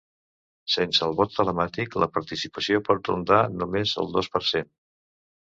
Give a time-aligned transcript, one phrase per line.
[0.75, 4.73] Sense el vot telemàtic, la participació pot rondar només el dos per cent.